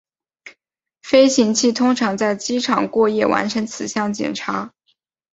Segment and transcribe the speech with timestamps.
[1.03, 4.73] 飞行器通常在机场过夜完成此项检查。